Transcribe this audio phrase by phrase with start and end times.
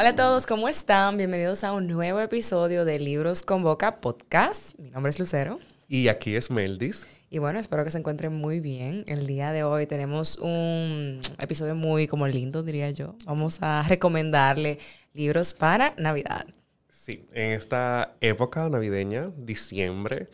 [0.00, 1.18] Hola a todos, ¿cómo están?
[1.18, 4.72] Bienvenidos a un nuevo episodio de Libros con Boca Podcast.
[4.78, 5.60] Mi nombre es Lucero.
[5.88, 7.06] Y aquí es Meldis.
[7.28, 9.04] Y bueno, espero que se encuentren muy bien.
[9.08, 13.14] El día de hoy tenemos un episodio muy como lindo, diría yo.
[13.26, 14.78] Vamos a recomendarle
[15.12, 16.46] libros para Navidad.
[16.88, 20.30] Sí, en esta época navideña, diciembre,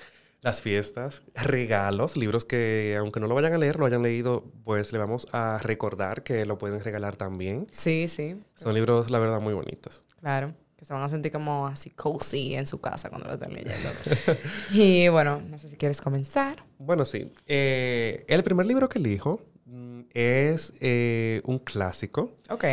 [0.46, 4.92] las fiestas, regalos, libros que aunque no lo vayan a leer, lo hayan leído, pues
[4.92, 7.66] le vamos a recordar que lo pueden regalar también.
[7.72, 8.40] Sí, sí.
[8.54, 10.04] Son libros, la verdad, muy bonitos.
[10.21, 13.54] Claro, que se van a sentir como así cozy en su casa cuando lo estén
[13.54, 13.88] leyendo.
[14.72, 16.63] y bueno, no sé si quieres comenzar.
[16.79, 17.32] Bueno, sí.
[17.49, 22.36] Eh, el primer libro que elijo mm, es eh, un clásico.
[22.50, 22.64] Ok.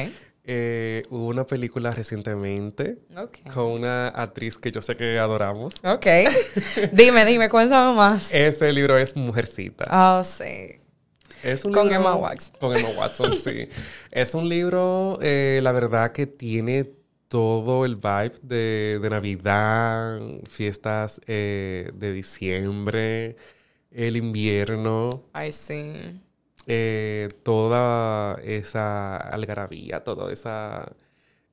[0.46, 2.98] Eh, hubo una película recientemente
[3.54, 5.76] con una actriz que yo sé que adoramos.
[5.86, 6.06] Ok.
[6.92, 8.34] dime, dime, cuéntame más.
[8.34, 9.86] Ese libro es Mujercita.
[9.90, 10.80] Oh, sí.
[11.44, 12.56] Es un Con libro- Emma Watson.
[12.60, 13.70] Con Emma Watson, sí.
[14.12, 16.90] Es un libro, eh, la verdad, que tiene
[17.30, 23.38] todo el vibe de, de Navidad, fiestas eh, de diciembre,
[23.92, 26.22] el invierno, Ay, sí.
[26.68, 30.94] Eh, toda esa algarabía, toda esa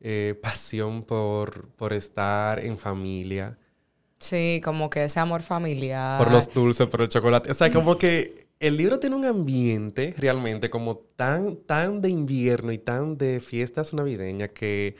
[0.00, 3.58] eh, pasión por, por estar en familia.
[4.18, 6.18] Sí, como que ese amor familiar.
[6.18, 7.50] por los dulces, por el chocolate.
[7.50, 12.70] O sea, como que el libro tiene un ambiente realmente como tan, tan de invierno
[12.72, 14.96] y tan de fiestas navideñas que,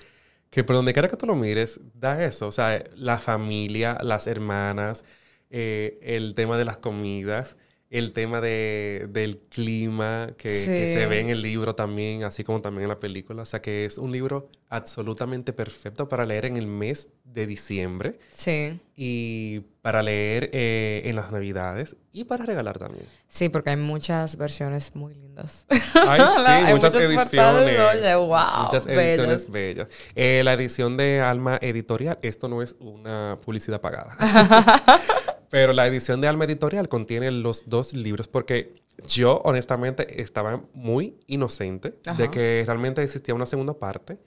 [0.49, 2.49] que por donde quiera que tú lo mires, da eso.
[2.49, 5.05] O sea, la familia, las hermanas,
[5.51, 7.59] eh, el tema de las comidas,
[7.91, 10.65] el tema de, del clima que, que Sí.
[10.65, 13.43] se ve en el libro también, así como también en la película.
[13.43, 18.19] O sea, que es un libro absolutamente perfecto para leer en el mes de diciembre
[18.31, 18.79] Sí.
[18.95, 23.05] y para leer eh, en las navidades y para regalar también.
[23.27, 25.67] Sí, porque hay muchas versiones muy lindas.
[25.69, 27.81] Ay, sí, Hay muchas muchas ediciones.
[27.81, 29.89] oye, wow, muchas ediciones bellas.
[30.15, 34.17] Eh, la edición de Alma Editorial, esto no es una publicidad pagada.
[35.51, 38.73] Pero la edición de Alma Editorial contiene los dos libros porque
[39.07, 42.31] yo honestamente estaba muy inocente de Ajá.
[42.31, 44.19] que realmente existía una segunda parte.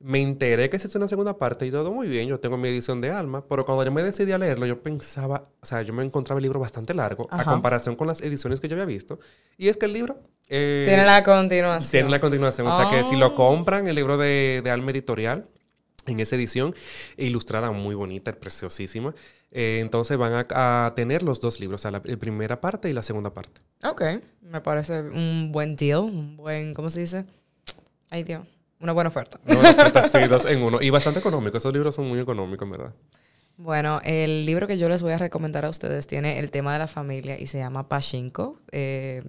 [0.00, 2.28] Me enteré que existía una segunda parte y todo muy bien.
[2.28, 5.48] Yo tengo mi edición de Alma, pero cuando yo me decidí a leerlo, yo pensaba,
[5.60, 7.50] o sea, yo me encontraba el libro bastante largo a Ajá.
[7.52, 9.18] comparación con las ediciones que yo había visto.
[9.56, 11.90] Y es que el libro eh, Tiene la continuación.
[11.90, 12.66] tiene la continuación.
[12.68, 15.46] O sea que si lo compran, el libro de, de Alma Editorial,
[16.06, 16.74] en esa edición,
[17.16, 19.14] ilustrada muy bonita, preciosísima,
[19.50, 22.90] eh, entonces van a, a tener los dos libros, o sea, la, la primera parte
[22.90, 23.60] y la segunda parte.
[23.84, 24.02] Ok,
[24.42, 27.24] me parece un buen deal, un buen, ¿cómo se dice?
[28.10, 28.44] Ay, Dios,
[28.80, 29.40] una buena oferta.
[29.46, 30.80] Una oferta así, dos en uno.
[30.80, 31.56] Y bastante económico.
[31.56, 32.94] Esos libros son muy económicos, en verdad.
[33.56, 36.78] Bueno, el libro que yo les voy a recomendar a ustedes tiene el tema de
[36.78, 38.60] la familia y se llama Pachinko.
[38.70, 39.22] Eh,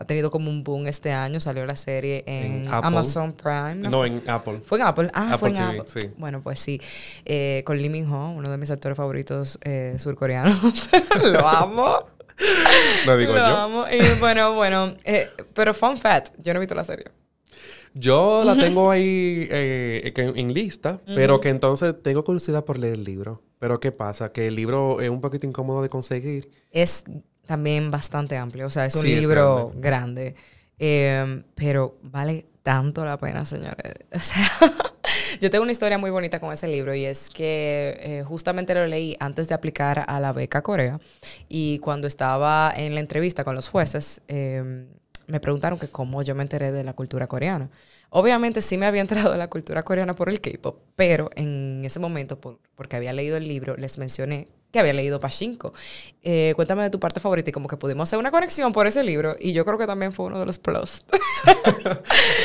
[0.00, 2.80] ha tenido como un boom este año, salió la serie en, En Apple.
[2.88, 3.74] Amazon Prime.
[3.74, 3.90] ¿no?
[3.90, 4.60] No, en Apple.
[4.64, 5.10] Fue en Apple.
[5.12, 5.92] Ah, fue en Apple Apple.
[5.92, 6.14] TV, sí.
[6.16, 6.80] Bueno, pues sí.
[7.26, 10.88] Eh, con Lee Min Ho, uno de mis actores favoritos eh, surcoreanos.
[11.22, 11.98] Lo amo.
[13.04, 13.44] Lo digo Lo yo.
[13.56, 13.84] amo.
[13.92, 14.94] Y bueno, bueno.
[15.04, 17.04] eh, pero fun fact, yo no he visto la serie.
[17.92, 23.04] Yo la tengo ahí eh, en lista, pero que entonces tengo curiosidad por leer el
[23.04, 23.42] libro.
[23.60, 24.32] Pero ¿qué pasa?
[24.32, 26.50] Que el libro es un poquito incómodo de conseguir.
[26.72, 27.04] Es
[27.46, 28.66] también bastante amplio.
[28.66, 30.34] O sea, es un Sí, es libro grande.
[30.78, 33.94] Eh, pero vale tanto la pena, señores.
[34.12, 34.50] O sea,
[35.40, 38.86] yo tengo una historia muy bonita con ese libro y es que eh, justamente lo
[38.86, 41.00] leí antes de aplicar a la beca Corea
[41.48, 44.86] y cuando estaba en la entrevista con los jueces, eh,
[45.30, 47.70] me preguntaron que cómo yo me enteré de la cultura coreana.
[48.10, 52.00] Obviamente sí me había enterado de la cultura coreana por el K-pop, pero en ese
[52.00, 55.72] momento, por- porque había leído el libro, les mencioné que había leído Pachinko.
[56.22, 59.02] Eh, cuéntame de tu parte favorita y como que pudimos hacer una conexión por ese
[59.02, 61.04] libro y yo creo que también fue uno de los plus.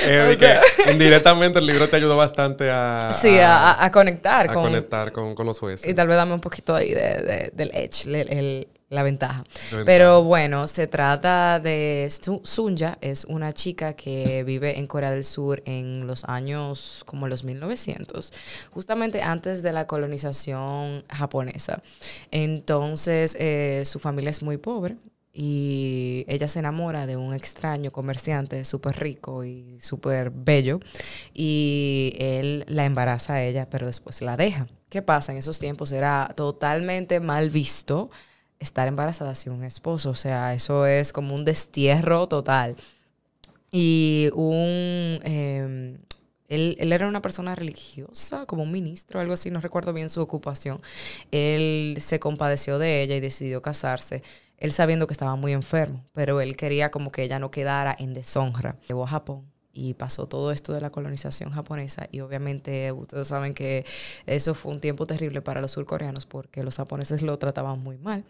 [0.07, 4.53] Eh, que indirectamente el libro te ayudó bastante a, sí, a, a- a conectar a
[4.53, 4.63] con...
[4.65, 5.89] conectar con, con los jueces.
[5.89, 9.43] Y tal vez dame un poquito ahí de, de- del edge, el- el- la ventaja.
[9.71, 9.85] La ventaja.
[9.85, 15.25] Pero bueno, se trata de Su- Sunja, es una chica que vive en Corea del
[15.25, 18.31] Sur en los años como los 1900,
[18.71, 21.81] justamente antes de la colonización japonesa.
[22.31, 24.97] Entonces, eh, su familia es muy pobre.
[25.37, 30.79] Y ella se enamora de un extraño comerciante súper rico y súper bello.
[31.33, 34.67] Y él la embaraza a ella, pero después la deja.
[34.87, 35.33] ¿Qué pasa?
[35.33, 38.09] En esos tiempos era totalmente mal visto
[38.59, 40.09] estar embarazada sin un esposo.
[40.11, 42.75] O sea, eso es como un destierro total.
[43.71, 45.19] Y un...
[45.23, 45.97] eh,
[46.47, 50.79] él, era una persona religiosa, como un ministro, algo así, no recuerdo bien su ocupación.
[51.31, 54.23] Él se compadeció de ella y decidió casarse,
[54.57, 58.13] él sabiendo que estaba muy enfermo, pero él quería como que ella no quedara en
[58.13, 58.77] deshonra.
[58.87, 63.53] Llevó a Japón y pasó todo esto de la colonización japonesa y obviamente ustedes saben
[63.53, 63.85] que
[64.25, 68.23] eso fue un tiempo terrible para los surcoreanos porque los japoneses lo trataban muy mal.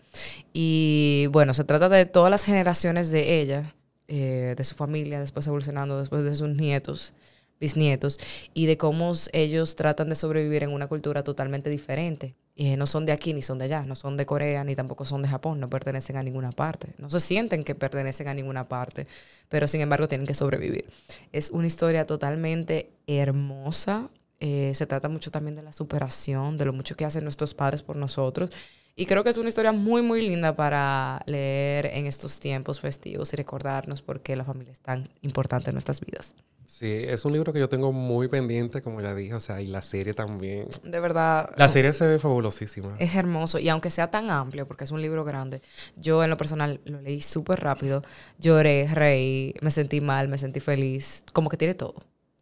[0.54, 3.74] Y bueno, se trata de todas las generaciones de ella,
[4.08, 7.14] eh, de su familia, después evolucionando, después de sus nietos
[7.60, 8.20] bisnietos
[8.54, 12.36] y de cómo ellos tratan de sobrevivir en una cultura totalmente diferente.
[12.58, 15.04] Y no son de aquí ni son de allá, no son de Corea ni tampoco
[15.04, 18.70] son de Japón, no pertenecen a ninguna parte, no se sienten que pertenecen a ninguna
[18.70, 19.08] parte,
[19.50, 20.86] pero sin embargo tienen que sobrevivir.
[21.34, 24.10] Es una historia totalmente hermosa,
[24.40, 27.84] eh, se trata mucho también de la superación, de lo mucho que hacen nuestros padres
[27.84, 28.52] por nosotros.
[28.96, 33.34] Y creo que es una historia muy, muy linda para leer en estos tiempos festivos
[33.34, 36.34] y recordarnos por qué la familia es tan importante en nuestras vidas.
[36.66, 39.68] Sí, es un libro que yo tengo muy pendiente, como ya dije, o sea, y
[39.68, 40.68] la serie también.
[40.84, 41.52] De verdad.
[41.58, 42.96] La serie se ve fabulosísima.
[43.00, 45.62] Es hermoso, y aunque sea tan amplio, porque es un libro grande,
[45.96, 48.04] yo en lo personal lo leí súper rápido,
[48.40, 51.96] lloré, reí, me sentí mal, me sentí feliz, como que tiene todo.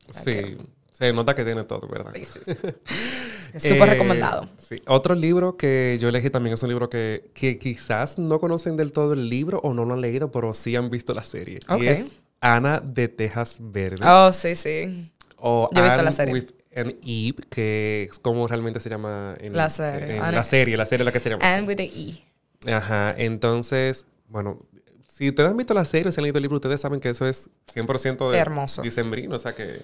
[0.10, 0.58] sí,
[0.92, 2.12] se nota que tiene todo, ¿verdad?
[2.16, 2.54] Sí, sí, sí.
[3.70, 4.48] súper recomendado.
[4.60, 4.80] Sí.
[4.88, 8.94] Otro libro que yo elegí también es un libro que, que, quizás no conocen del
[8.94, 11.60] todo el libro o no lo han leído, pero sí han visto la serie.
[11.80, 14.06] Y es Ana de Tejas Verde.
[14.06, 15.10] Oh, sí, sí.
[15.38, 16.34] O Yo he visto la serie.
[16.34, 20.20] With an Eve, que es como realmente se llama en la serie.
[20.20, 21.42] la serie, la serie la que se llama.
[21.42, 22.74] Anne with an E.
[22.74, 24.60] Ajá, entonces, bueno,
[25.08, 27.10] si ustedes han visto la serie o se han leído el libro, ustedes saben que
[27.10, 28.82] eso es 100% de Hermoso.
[28.82, 29.82] dicembrino, o sea que...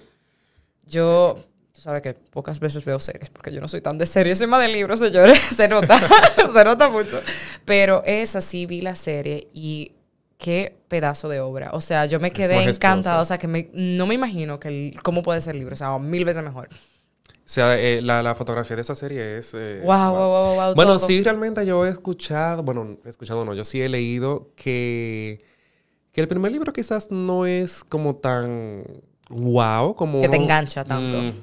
[0.86, 1.36] Yo,
[1.72, 4.48] tú sabes que pocas veces veo series, porque yo no soy tan de serie, soy
[4.48, 5.98] más de libros, señores, se nota,
[6.54, 7.22] se nota mucho.
[7.64, 9.92] Pero esa sí vi la serie y
[10.40, 11.70] qué pedazo de obra.
[11.72, 13.20] O sea, yo me quedé encantada.
[13.20, 15.74] O sea, que no me imagino que cómo puede ser el libro.
[15.74, 16.68] O sea, mil veces mejor.
[16.72, 19.54] O sea, eh, la, fotografía de esa serie es...
[19.54, 23.54] Eh, wow, wow, wow, wow, Bueno, sí, realmente yo he escuchado, bueno, he escuchado no,
[23.54, 25.44] yo sí he leído que,
[26.12, 28.84] que el primer libro quizás no es como tan
[29.30, 30.20] wow, como...
[30.20, 31.34] Que te engancha tanto.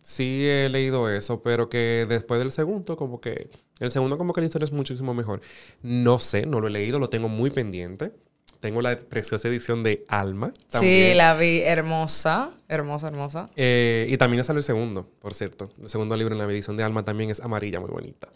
[0.00, 3.50] Sí he leído eso, pero que después del segundo, como que...
[3.80, 5.40] El segundo como que la historia es muchísimo mejor.
[5.82, 8.12] No sé, no lo he leído, lo tengo muy pendiente.
[8.60, 10.52] Tengo la preciosa edición de Alma.
[10.68, 13.50] Sí, la vi hermosa, hermosa, hermosa.
[13.56, 15.70] Eh, y también salió el segundo, por cierto.
[15.80, 18.28] El segundo libro en la edición de Alma también es amarilla, muy bonita.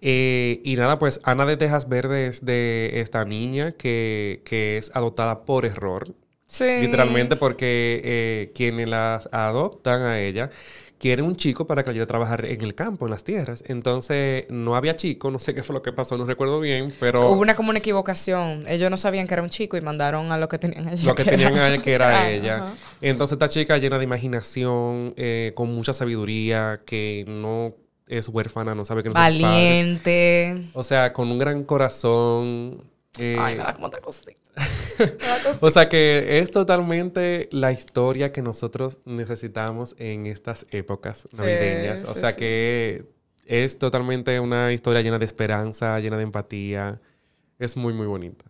[0.00, 4.90] Eh, y nada, pues Ana de Tejas Verde es de esta niña que, que es
[4.94, 6.14] adoptada por error.
[6.46, 6.64] Sí.
[6.80, 10.50] Literalmente porque eh, quienes las adoptan a ella
[10.98, 13.62] quiere un chico para que ayude a trabajar en el campo, en las tierras.
[13.66, 17.30] Entonces, no había chico, no sé qué fue lo que pasó, no recuerdo bien, pero...
[17.30, 18.64] Hubo una como una equivocación.
[18.68, 21.04] Ellos no sabían que era un chico y mandaron a lo que tenían allá.
[21.04, 22.74] Lo que, tenían allá que era ella.
[23.00, 27.74] Entonces, esta chica llena de imaginación, eh, con mucha sabiduría, que no
[28.08, 30.70] es huérfana, no sabe que no Valiente.
[30.72, 32.82] O sea, con un gran corazón.
[33.18, 34.32] Eh, Ay, nada, como otra cosita.
[35.60, 42.04] o sea que es totalmente la historia que nosotros necesitamos en estas épocas navideñas.
[42.04, 43.04] o sea que
[43.44, 47.00] es totalmente una historia llena de esperanza, llena de empatía.
[47.58, 48.44] Es muy, muy bonita.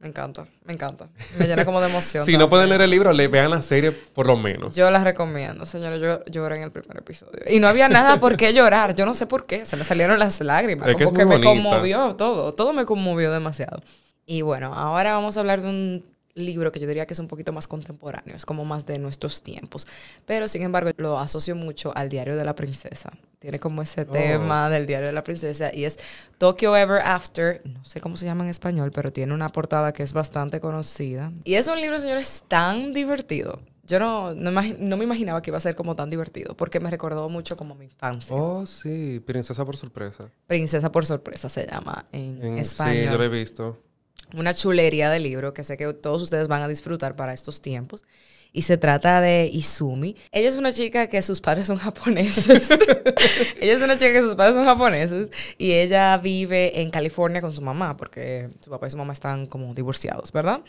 [0.00, 1.08] Me encanta, me encanta.
[1.38, 2.24] Me llena como de emoción.
[2.26, 4.74] si no pueden leer el libro, le vean la serie por lo menos.
[4.74, 6.00] Yo las recomiendo, señores.
[6.00, 7.40] Yo lloré en el primer episodio.
[7.46, 8.94] Y no había nada por qué llorar.
[8.94, 9.66] Yo no sé por qué.
[9.66, 10.88] Se me salieron las lágrimas.
[10.94, 12.54] como que me conmovió todo.
[12.54, 13.82] Todo me conmovió demasiado.
[14.24, 17.28] Y bueno, ahora vamos a hablar de un libro que yo diría que es un
[17.28, 19.86] poquito más contemporáneo, es como más de nuestros tiempos,
[20.26, 23.10] pero sin embargo lo asocio mucho al Diario de la Princesa.
[23.38, 24.06] Tiene como ese oh.
[24.06, 25.98] tema del Diario de la Princesa y es
[26.38, 30.02] Tokyo Ever After, no sé cómo se llama en español, pero tiene una portada que
[30.02, 31.32] es bastante conocida.
[31.44, 33.58] Y es un libro, señores, tan divertido.
[33.84, 37.28] Yo no, no, me imaginaba que iba a ser como tan divertido, porque me recordó
[37.28, 38.36] mucho como mi infancia.
[38.36, 40.30] Oh, sí, Princesa por sorpresa.
[40.46, 43.04] Princesa por sorpresa se llama en, en español.
[43.04, 43.89] Sí, yo lo he visto
[44.34, 48.04] una chulería de libro que sé que todos ustedes van a disfrutar para estos tiempos.
[48.52, 50.16] Y se trata de Izumi.
[50.32, 52.68] Ella es una chica que sus padres son japoneses.
[53.60, 57.52] ella es una chica que sus padres son japoneses y ella vive en California con
[57.52, 60.62] su mamá porque su papá y su mamá están como divorciados, ¿verdad?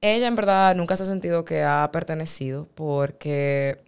[0.00, 3.78] Ella en verdad nunca se ha sentido que ha pertenecido porque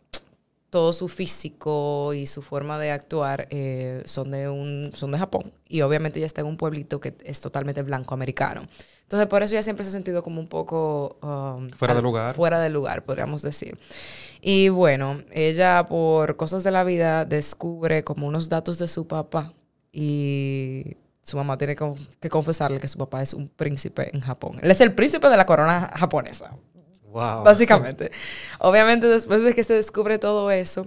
[0.71, 5.53] todo su físico y su forma de actuar eh, son, de un, son de Japón.
[5.69, 8.63] Y obviamente ella está en un pueblito que es totalmente blanco americano.
[9.03, 11.19] Entonces, por eso ella siempre se ha sentido como un poco...
[11.23, 12.35] Um, fuera de lugar.
[12.35, 13.79] Fuera de lugar, podríamos decir.
[14.41, 19.53] Y bueno, ella por cosas de la vida descubre como unos datos de su papá
[19.93, 24.59] y su mamá tiene que confesarle que su papá es un príncipe en Japón.
[24.63, 26.53] Él es el príncipe de la corona japonesa.
[27.17, 28.11] Básicamente.
[28.59, 30.87] Obviamente, después de que se descubre todo eso,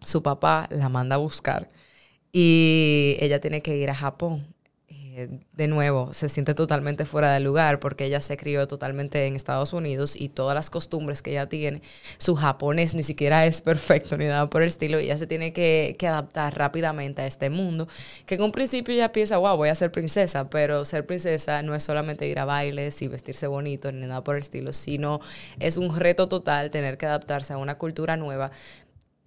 [0.00, 1.70] su papá la manda a buscar
[2.32, 4.55] y ella tiene que ir a Japón
[5.18, 9.34] eh, de nuevo, se siente totalmente fuera de lugar porque ella se crió totalmente en
[9.34, 11.80] Estados Unidos y todas las costumbres que ella tiene,
[12.18, 15.54] su japonés ni siquiera es perfecto ni nada por el estilo, y ella se tiene
[15.54, 17.88] que, que adaptar rápidamente a este mundo,
[18.26, 21.74] que en un principio ella piensa, wow, voy a ser princesa, pero ser princesa no
[21.74, 25.20] es solamente ir a bailes y vestirse bonito ni nada por el estilo, sino
[25.58, 28.50] es un reto total tener que adaptarse a una cultura nueva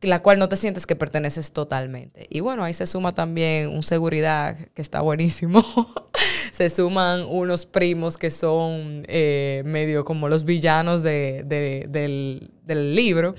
[0.01, 2.25] la cual no te sientes que perteneces totalmente.
[2.29, 5.63] Y bueno, ahí se suma también un seguridad que está buenísimo.
[6.51, 13.35] se suman unos primos que son eh, medio como los villanos de, del, del libro.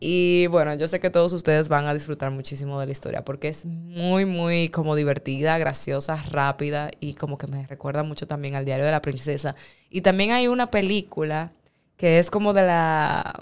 [0.00, 3.48] Y bueno, yo sé que todos ustedes van a disfrutar muchísimo de la historia porque
[3.48, 8.64] es muy, muy como divertida, graciosa, rápida y como que me recuerda mucho también al
[8.64, 9.54] diario de la princesa.
[9.88, 11.52] Y también hay una película
[11.96, 13.40] que es como de la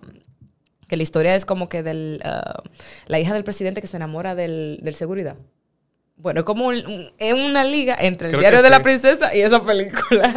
[0.90, 2.68] que la historia es como que del, uh,
[3.06, 5.36] la hija del presidente que se enamora del, del seguridad.
[6.16, 10.34] Bueno, como es una liga entre el diario de la princesa y esa película.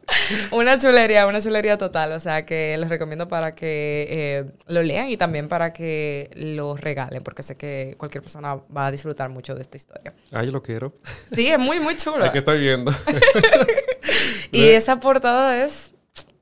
[0.50, 2.12] una chulería, una chulería total.
[2.12, 6.74] O sea que les recomiendo para que eh, lo lean y también para que lo
[6.74, 10.14] regalen, porque sé que cualquier persona va a disfrutar mucho de esta historia.
[10.32, 10.94] Ah, yo lo quiero.
[11.34, 12.32] Sí, es muy, muy chulo.
[12.32, 12.92] que estoy viendo.
[14.50, 15.92] y esa portada es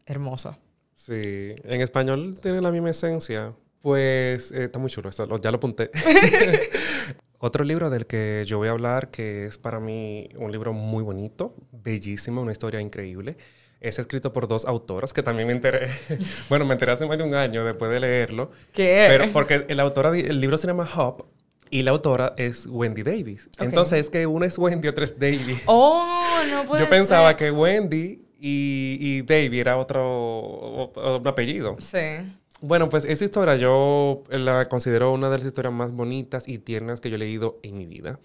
[0.06, 0.56] hermosa.
[1.04, 3.52] Sí, en español tiene la misma esencia.
[3.82, 5.90] Pues eh, está muy chulo, ya lo apunté.
[7.38, 11.02] Otro libro del que yo voy a hablar, que es para mí un libro muy
[11.02, 13.36] bonito, bellísimo, una historia increíble.
[13.82, 15.88] Es escrito por dos autoras que también me enteré.
[16.48, 18.50] bueno, me enteré hace más de un año después de leerlo.
[18.72, 19.04] ¿Qué?
[19.10, 21.26] Pero porque el, autora, el libro se llama Hop
[21.68, 23.50] y la autora es Wendy Davis.
[23.58, 25.60] Entonces es que uno es Wendy y otro es Davis.
[25.66, 30.92] Oh, no puede Yo pensaba que Wendy y, y era otro,
[31.24, 31.76] apellido.
[31.78, 31.98] Sí.
[32.60, 37.00] Bueno, pues esa historia yo la considero una de las historias más bonitas y tiernas
[37.00, 38.20] que yo he leído en mi vida.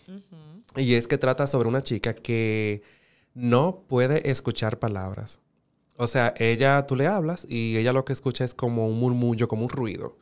[0.75, 2.81] Y es que trata sobre una chica que
[3.33, 5.39] no puede escuchar palabras.
[5.95, 9.47] O sea, ella, tú le hablas y ella lo que escucha es como un murmullo,
[9.47, 10.17] como un ruido.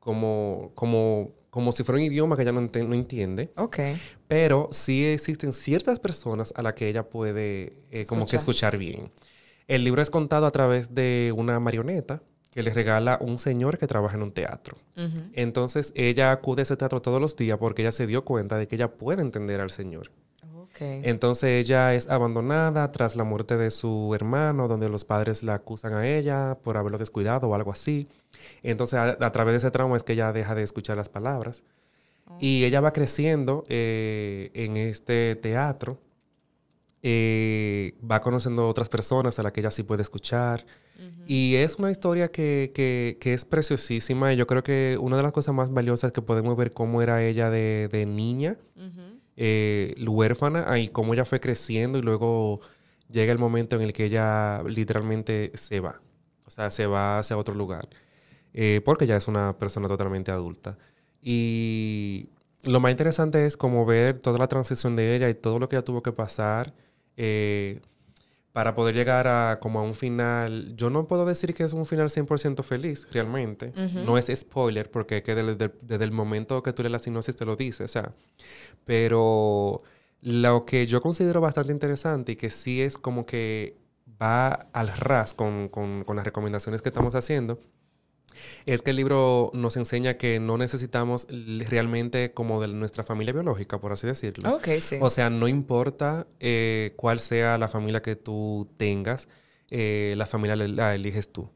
[0.00, 3.52] Como, como, como si fuera un idioma que ella no, no entiende.
[3.56, 3.78] Ok.
[4.28, 9.10] Pero sí existen ciertas personas a las que ella puede eh, como que escuchar bien.
[9.66, 13.86] El libro es contado a través de una marioneta que le regala un señor que
[13.86, 14.76] trabaja en un teatro.
[15.32, 18.66] Entonces ella acude a ese teatro todos los días porque ella se dio cuenta de
[18.66, 20.10] que ella puede entender al señor.
[20.78, 25.92] Entonces ella es abandonada tras la muerte de su hermano, donde los padres la acusan
[25.92, 28.08] a ella por haberlo descuidado o algo así.
[28.62, 31.64] Entonces a, través de ese trauma es que ella deja de escuchar las palabras.
[32.26, 32.38] Oh.
[32.40, 35.98] Y ella va creciendo eh, en este teatro
[37.02, 40.64] eh, va conociendo otras personas a las que ella sí puede escuchar.
[41.26, 44.34] Y es una historia que, que, es preciosísima.
[44.34, 47.22] Y yo creo que una de las cosas más valiosas que podemos ver cómo era
[47.22, 48.58] ella de, de niña,
[49.42, 52.60] eh, huérfana, y cómo ella fue creciendo y luego
[53.10, 56.02] llega el momento en el que ella literalmente se va.
[56.44, 57.88] O sea, se va hacia otro lugar.
[58.52, 60.76] Eh, porque ya es una persona totalmente adulta.
[61.22, 62.28] Y
[62.64, 65.76] lo más interesante es como ver toda la transición de ella y todo lo que
[65.76, 66.74] ella tuvo que pasar
[67.16, 67.80] eh,
[68.52, 71.86] para poder llegar a como a un final, yo no puedo decir que es un
[71.86, 73.72] final 100% feliz, realmente.
[74.04, 77.54] No es spoiler, porque que desde, el momento que tú lees la sinopsis te lo
[77.54, 78.12] dice, o sea.
[78.84, 79.82] Pero
[80.22, 83.76] lo que yo considero bastante interesante y que sí es como que
[84.20, 87.58] va al ras con, con las recomendaciones que estamos haciendo,
[88.66, 91.26] es que el libro nos enseña que no necesitamos
[91.68, 94.54] realmente como de nuestra familia biológica, por así decirlo.
[94.54, 94.98] Ok, sí.
[95.00, 99.28] O sea, no importa eh, cuál sea la familia que tú tengas,
[99.70, 101.50] eh, la familia la eliges tú.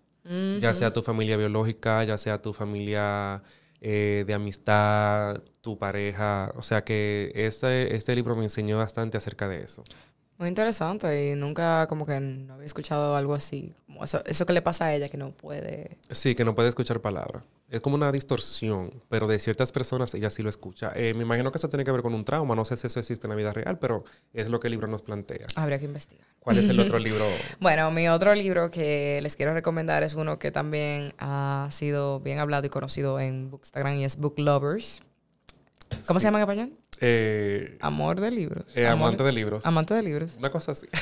[0.61, 3.43] Ya sea tu familia biológica, ya sea tu familia
[3.83, 6.51] eh, de amistad, tu pareja.
[6.57, 9.85] O sea que este, este libro me enseñó bastante acerca de eso.
[10.37, 13.73] Muy interesante y nunca como que no había escuchado algo así.
[13.87, 15.97] Como eso, eso que le pasa a ella que no puede...
[16.11, 17.45] Sí, que no puede escuchar palabras.
[17.71, 20.93] Es como una distorsión, pero de ciertas personas ella sí lo escucha.
[20.97, 22.55] Eh, me imagino que eso tiene que ver con un trauma.
[22.57, 24.89] No sé si eso existe en la vida real, pero es lo que el libro
[24.89, 25.47] nos plantea.
[25.55, 26.27] Habría que investigar.
[26.41, 27.25] ¿Cuál es el otro libro?
[27.61, 32.41] bueno, mi otro libro que les quiero recomendar es uno que también ha sido bien
[32.41, 35.01] hablado y conocido en Bookstagram y es Book Lovers.
[36.07, 36.73] ¿Cómo se llama en español?
[37.01, 38.65] Eh, Amor de libros.
[38.77, 39.65] Eh, amante de libros.
[39.67, 40.37] Amante de libros.
[40.39, 40.87] Una cosa así.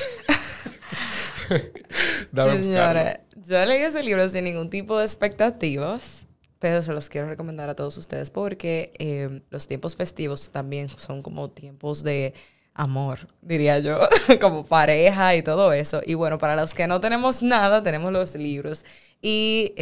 [2.33, 6.25] Señora, yo leí ese libro sin ningún tipo de expectativas,
[6.59, 11.21] pero se los quiero recomendar a todos ustedes porque eh, los tiempos festivos también son
[11.21, 12.33] como tiempos de
[12.73, 13.99] amor, diría yo,
[14.41, 16.01] como pareja y todo eso.
[16.05, 18.83] Y bueno, para los que no tenemos nada, tenemos los libros.
[19.21, 19.73] Y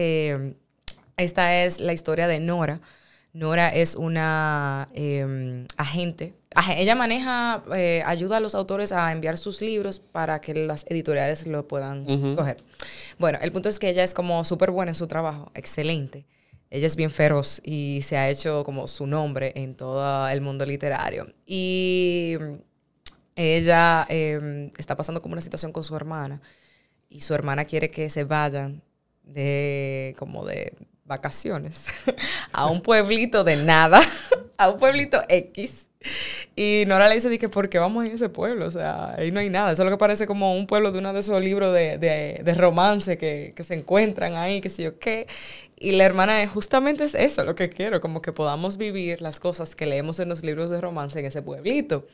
[1.16, 2.82] esta es la historia de Nora.
[3.34, 6.34] Nora es una em, agente.
[6.54, 10.86] Aje- Ella maneja, eh, ayuda a los autores a enviar sus libros para que las
[10.90, 12.58] editoriales lo puedan coger.
[13.20, 16.26] Bueno, el punto es que ella es como súper buena en su trabajo, excelente.
[16.70, 20.66] Ella es bien feroz y se ha hecho como su nombre en todo el mundo
[20.66, 21.28] literario.
[21.46, 22.36] Y
[23.36, 26.42] ella em, está pasando como una situación con su hermana
[27.10, 28.82] y su hermana quiere que se vayan
[29.24, 30.74] de como de
[31.06, 31.88] vacaciones
[32.52, 34.00] a un pueblito de nada,
[34.58, 35.88] a un pueblito X.
[36.56, 38.66] Y Nora le dice que ¿por qué vamos a ese pueblo?
[38.68, 39.72] O sea, ahí no hay nada.
[39.72, 42.42] Eso es lo que parece como un pueblo de uno de esos libros de, de,
[42.44, 45.28] de romance que, que se encuentran ahí, qué sé yo qué.
[45.78, 49.40] Y la hermana es justamente es eso lo que quiero, como que podamos vivir las
[49.40, 52.08] cosas que leemos en los libros de romance en ese pueblito.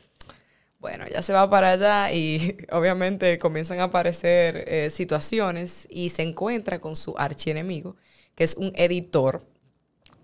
[0.78, 6.22] Bueno, ella se va para allá y obviamente comienzan a aparecer eh, situaciones y se
[6.22, 7.96] encuentra con su archienemigo,
[8.38, 9.42] que es un editor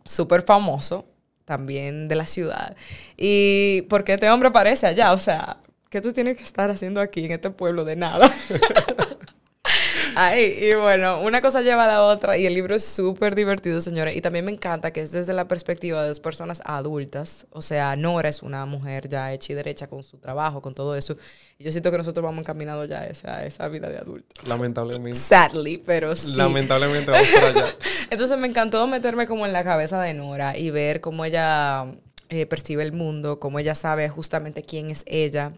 [0.05, 1.05] súper famoso,
[1.45, 2.77] también de la ciudad.
[3.17, 5.57] Y porque este hombre aparece allá, o sea,
[5.91, 8.33] ¿qué tú tienes que estar haciendo aquí en este pueblo de nada?
[10.17, 13.81] Ay, y bueno, una cosa lleva a la otra y el libro es súper divertido,
[13.81, 14.17] señores.
[14.17, 17.47] Y también me encanta que es desde la perspectiva de dos personas adultas.
[17.51, 20.95] O sea, Nora es una mujer ya hecha y derecha con su trabajo, con todo
[20.95, 21.17] eso.
[21.59, 24.29] Y yo siento que nosotros vamos encaminados ya a esa, a esa vida de adulto.
[24.47, 25.19] Lamentablemente.
[25.19, 26.33] Sadly, pero sí.
[26.33, 27.65] Lamentablemente vamos para allá.
[28.11, 31.87] Entonces me encantó meterme como en la cabeza de Nora y ver cómo ella
[32.29, 35.53] eh, percibe el mundo, cómo ella sabe justamente quién es ella,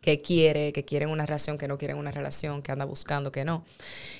[0.00, 3.44] qué quiere, que quiere una relación, que no quiere una relación, que anda buscando, que
[3.44, 3.64] no.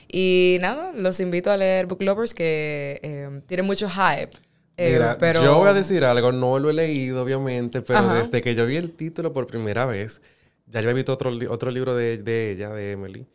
[0.09, 4.30] Y nada, los invito a leer Book Lovers, que eh, tiene mucho hype.
[4.76, 8.14] eh, Mira, pero yo voy a decir algo, no lo he leído, obviamente, pero Ajá.
[8.14, 10.21] desde que yo vi el título por primera vez,
[10.66, 13.26] ya yo había visto otro, otro libro de, de ella, de Emily.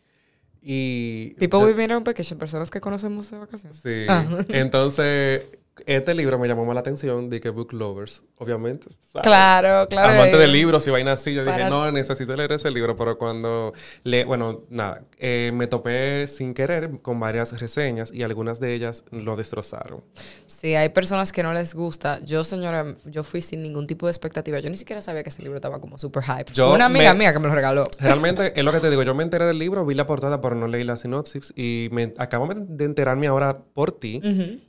[0.61, 1.35] Y.
[1.39, 3.79] People with Mirror Vacation, personas que conocemos de vacaciones.
[3.81, 4.05] Sí.
[4.09, 4.25] Ah.
[4.49, 5.43] Entonces,
[5.85, 8.87] este libro me llamó más la atención de que Book Lovers, obviamente.
[9.11, 9.23] ¿sabes?
[9.23, 10.13] Claro, claro.
[10.13, 11.33] Amante eh, de libros y vainas así.
[11.33, 12.95] Yo dije, no, necesito leer ese libro.
[12.95, 18.59] Pero cuando le, bueno, nada, eh, me topé sin querer con varias reseñas y algunas
[18.59, 20.03] de ellas lo destrozaron.
[20.47, 22.19] Sí, hay personas que no les gusta.
[22.25, 24.59] Yo, señora, yo fui sin ningún tipo de expectativa.
[24.59, 26.51] Yo ni siquiera sabía que ese libro estaba como super hype.
[26.53, 27.85] Yo una amiga me- mía que me lo regaló.
[27.99, 29.03] Realmente es lo que te digo.
[29.03, 31.53] Yo me enteré del libro, vi la portada, pero no leí la sinopsis.
[31.55, 34.19] Y me acabo de enterarme ahora por ti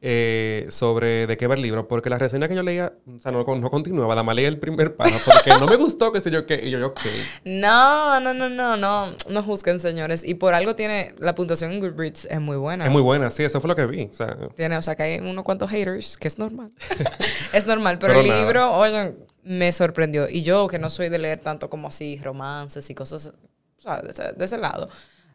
[0.02, 1.88] eh, sobre de qué va el libro.
[1.88, 4.14] Porque la reseña que yo leía, o sea, no, no continuaba.
[4.14, 6.60] La más leí el primer párrafo porque no me gustó, qué sé yo qué.
[6.62, 7.00] Y yo, ok.
[7.44, 10.24] No, no, no, no, no, no juzguen, señores.
[10.24, 12.86] Y por algo tiene, la puntuación en Goodreads es muy buena.
[12.86, 14.04] Es muy buena, sí, eso fue lo que vi.
[14.04, 16.72] O sea, Tiene, o sea, que hay unos cuantos haters, que es normal.
[17.52, 18.40] es normal, pero, Pero el nada.
[18.42, 20.28] libro, oigan, me sorprendió.
[20.28, 24.00] Y yo, que no soy de leer tanto como así, romances y cosas, o sea,
[24.00, 24.88] de ese, de ese lado,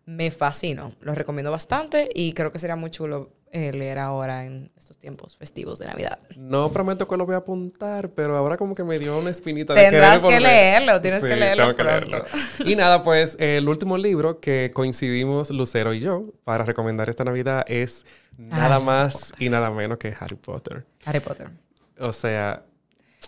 [0.06, 0.94] me fascinó.
[1.02, 5.38] Lo recomiendo bastante y creo que sería muy chulo eh, leer ahora en estos tiempos
[5.38, 6.20] festivos de Navidad.
[6.36, 9.74] no prometo que lo voy a apuntar, pero ahora como que me dio una espinita
[9.74, 12.08] de Tendrás que leerlo, tienes que leerlo tengo que pronto.
[12.10, 12.26] leerlo.
[12.66, 17.64] Y nada, pues el último libro que coincidimos Lucero y yo para recomendar esta Navidad
[17.68, 18.06] es
[18.38, 20.86] nada Harry más y nada menos que Harry Potter.
[21.06, 21.48] Harry Potter.
[21.98, 22.66] O sea,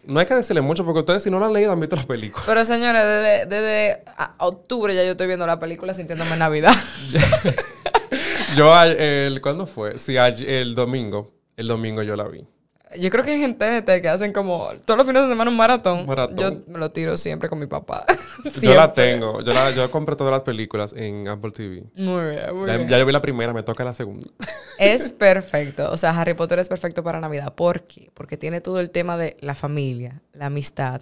[0.08, 2.04] no hay que decirle mucho porque ustedes si no lo han leído han visto la
[2.04, 2.44] película.
[2.46, 3.04] Pero señores,
[3.48, 4.04] desde,
[4.40, 6.74] octubre ya yo estoy viendo la película sintiéndome en Navidad.
[8.56, 10.00] Yo, el, ¿cuándo fue?
[10.00, 11.28] Sí, el domingo.
[11.58, 12.48] El domingo yo la vi.
[12.98, 16.06] Yo creo que hay gente que hacen como todos los fines de semana un maratón.
[16.06, 16.38] Maratón.
[16.38, 18.06] Yo me lo tiro siempre con mi papá.
[18.62, 19.42] Yo la tengo.
[19.42, 21.84] Yo, la, yo compré todas las películas en Apple TV.
[21.96, 22.88] Muy bien, muy Ya, bien.
[22.90, 24.28] ya yo vi la primera, me toca la segunda.
[24.80, 25.92] Es perfecto.
[25.92, 27.54] O sea, Harry Potter es perfecto para Navidad.
[27.56, 28.10] ¿Por qué?
[28.14, 31.02] Porque tiene todo el tema de la familia, la amistad,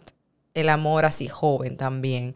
[0.54, 2.36] el amor así joven también.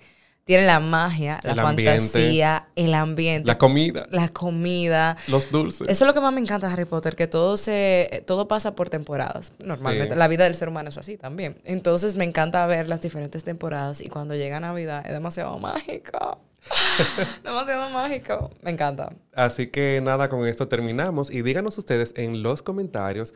[0.49, 1.99] Tiene la magia, la El ambiente.
[1.99, 5.15] fantasía, el ambiente, La comida, la comida.
[5.27, 5.87] los dulces.
[5.87, 8.73] Eso es lo que más me encanta de Harry Potter, que todo se todo pasa
[8.73, 9.53] por temporadas.
[9.63, 10.17] Normalmente Sí.
[10.17, 11.55] la vida del ser humano es así también.
[11.65, 16.39] Entonces me encanta ver las diferentes temporadas y cuando llega Navidad es demasiado mágico.
[17.43, 18.49] demasiado mágico.
[18.63, 19.09] Me encanta.
[19.35, 21.29] Así que nada, con esto terminamos.
[21.29, 23.35] Y díganos ustedes en los comentarios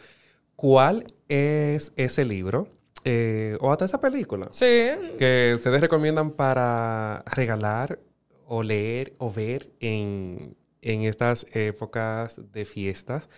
[0.55, 2.67] cuál es ese libro
[3.03, 4.89] eh, o hasta esa película Sí.
[5.17, 7.99] que ustedes recomiendan para regalar
[8.47, 13.29] o leer o ver en, en estas épocas de fiestas.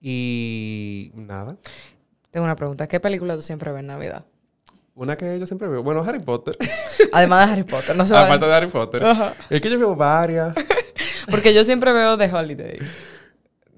[0.00, 1.56] Y nada,
[2.30, 2.86] Tengo una pregunta.
[2.86, 4.24] ¿Qué película tú siempre ves en Navidad?
[4.94, 6.56] una que yo siempre veo, bueno, Harry Potter,
[7.12, 7.94] Además de Harry Potter.
[7.96, 8.26] No se vale.
[8.26, 9.32] aparte de Harry Potter, Ajá.
[9.48, 10.56] es que yo veo varias.
[11.30, 12.78] Porque yo siempre veo The Holiday.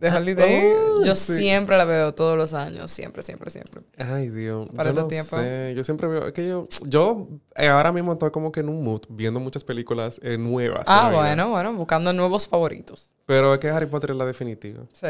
[0.00, 1.36] The Holiday, oh, yo sí.
[1.36, 2.90] siempre la veo todos los años.
[2.90, 3.82] Siempre, siempre, siempre.
[3.98, 4.68] Ay, Dios.
[4.74, 5.36] Para yo no tiempo.
[5.36, 5.74] sé.
[5.76, 6.26] Yo siempre veo.
[6.28, 6.66] Es que yo.
[6.86, 10.86] Yo eh, ahora mismo estoy como que en un mood viendo muchas películas eh, nuevas.
[10.86, 11.74] de Ah, bueno, bueno.
[11.74, 13.14] Buscando nuevos favoritos.
[13.26, 14.80] Pero es que Harry Potter es la definitiva.
[14.92, 15.06] Sí.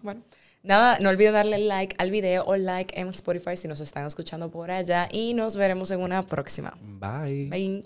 [0.00, 0.22] Bueno.
[0.64, 4.48] Nada, no olviden darle like al video o like en Spotify si nos están escuchando
[4.48, 6.72] por allá y nos veremos en una próxima.
[6.80, 7.48] Bye.
[7.50, 7.82] Bye.